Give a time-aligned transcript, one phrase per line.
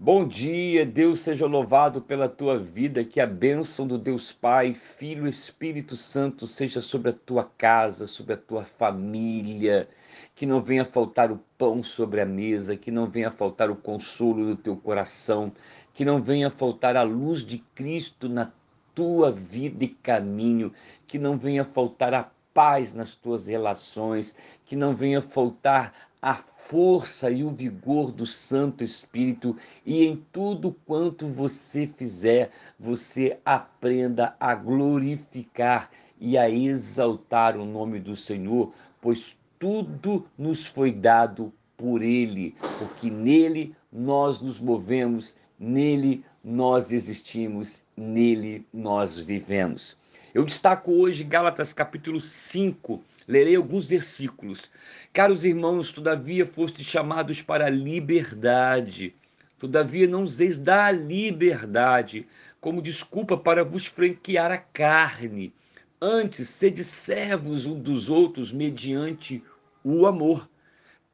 [0.00, 5.26] Bom dia, Deus seja louvado pela tua vida, que a bênção do Deus Pai, Filho
[5.26, 9.88] e Espírito Santo seja sobre a tua casa, sobre a tua família,
[10.36, 14.46] que não venha faltar o pão sobre a mesa, que não venha faltar o consolo
[14.46, 15.50] do teu coração,
[15.92, 18.52] que não venha faltar a luz de Cristo na
[18.94, 20.72] tua vida e caminho,
[21.08, 27.30] que não venha faltar a paz nas tuas relações, que não venha faltar a força
[27.30, 34.54] e o vigor do Santo Espírito e em tudo quanto você fizer, você aprenda a
[34.54, 42.56] glorificar e a exaltar o nome do Senhor, pois tudo nos foi dado por Ele,
[42.78, 49.96] porque nele nós nos movemos, nele nós existimos, nele nós vivemos.
[50.34, 54.70] Eu destaco hoje Gálatas capítulo 5, lerei alguns versículos.
[55.12, 59.14] Caros irmãos, todavia fostes chamados para a liberdade.
[59.58, 62.26] Todavia não useis da liberdade
[62.60, 65.52] como desculpa para vos franquear a carne.
[66.00, 69.42] Antes, sede servos um dos outros mediante
[69.84, 70.48] o amor.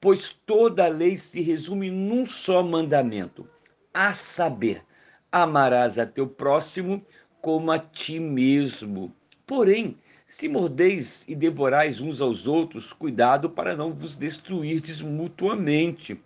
[0.00, 3.48] Pois toda a lei se resume num só mandamento,
[3.92, 4.82] a saber,
[5.32, 7.04] amarás a teu próximo
[7.40, 9.14] como a ti mesmo.
[9.46, 16.20] Porém, se mordeis e devorais uns aos outros, cuidado para não vos destruirdes mutuamente.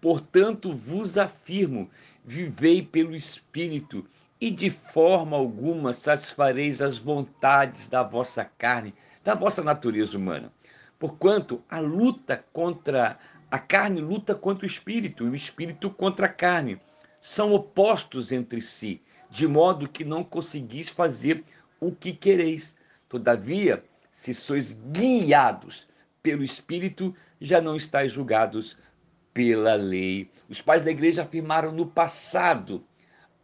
[0.00, 1.90] Portanto, vos afirmo:
[2.24, 4.04] vivei pelo Espírito,
[4.40, 8.94] e de forma alguma satisfareis as vontades da vossa carne,
[9.24, 10.52] da vossa natureza humana.
[10.98, 13.18] Porquanto a luta contra
[13.50, 16.80] a carne luta contra o espírito, e o espírito contra a carne.
[17.22, 19.00] São opostos entre si
[19.30, 21.44] de modo que não conseguis fazer
[21.80, 22.75] o que quereis.
[23.08, 25.86] Todavia, se sois guiados
[26.22, 28.76] pelo Espírito, já não estáis julgados
[29.32, 30.30] pela lei.
[30.48, 32.84] Os pais da igreja afirmaram no passado: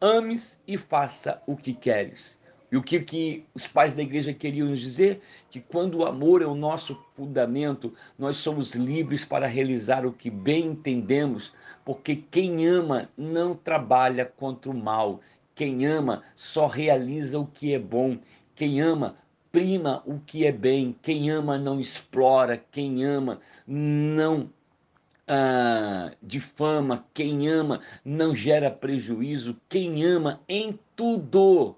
[0.00, 2.38] ames e faça o que queres.
[2.72, 5.20] E o que, que os pais da igreja queriam nos dizer?
[5.50, 10.30] Que quando o amor é o nosso fundamento, nós somos livres para realizar o que
[10.30, 11.52] bem entendemos,
[11.84, 15.20] porque quem ama não trabalha contra o mal,
[15.54, 18.18] quem ama só realiza o que é bom.
[18.54, 19.16] Quem ama
[19.52, 20.96] prima o que é bem.
[21.02, 22.56] Quem ama não explora.
[22.56, 24.50] Quem ama não
[25.28, 27.06] ah, difama.
[27.14, 29.56] Quem ama não gera prejuízo.
[29.68, 31.76] Quem ama em tudo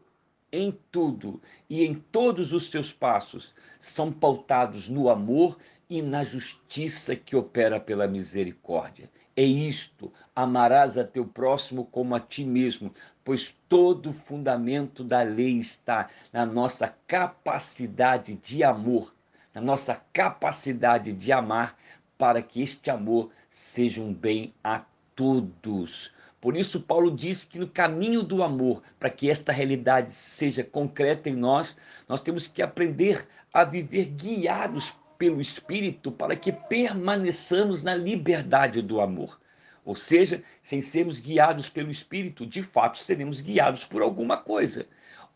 [0.54, 5.58] em tudo e em todos os seus passos são pautados no amor
[5.88, 9.10] e na justiça que opera pela misericórdia.
[9.36, 15.22] É isto: amarás a teu próximo como a ti mesmo, pois todo o fundamento da
[15.22, 19.12] lei está na nossa capacidade de amor,
[19.52, 21.76] na nossa capacidade de amar,
[22.16, 24.84] para que este amor seja um bem a
[25.16, 26.12] todos.
[26.40, 31.28] Por isso, Paulo diz que no caminho do amor, para que esta realidade seja concreta
[31.28, 37.94] em nós, nós temos que aprender a viver guiados pelo Espírito para que permaneçamos na
[37.94, 39.40] liberdade do amor.
[39.82, 44.86] Ou seja, sem sermos guiados pelo Espírito, de fato seremos guiados por alguma coisa.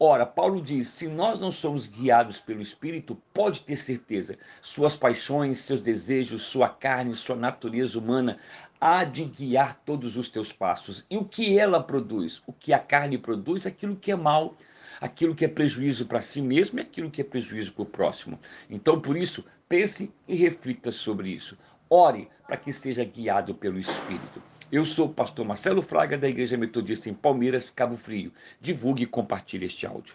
[0.01, 5.59] Ora, Paulo diz: se nós não somos guiados pelo Espírito, pode ter certeza, suas paixões,
[5.59, 8.39] seus desejos, sua carne, sua natureza humana
[8.81, 11.05] há de guiar todos os teus passos.
[11.11, 12.41] E o que ela produz?
[12.47, 13.67] O que a carne produz?
[13.67, 14.57] Aquilo que é mal,
[15.01, 18.39] aquilo que é prejuízo para si mesmo e aquilo que é prejuízo para o próximo.
[18.71, 21.59] Então, por isso, pense e reflita sobre isso.
[21.91, 24.41] Ore para que esteja guiado pelo Espírito.
[24.71, 28.31] Eu sou o pastor Marcelo Fraga, da Igreja Metodista em Palmeiras, Cabo Frio.
[28.61, 30.15] Divulgue e compartilhe este áudio.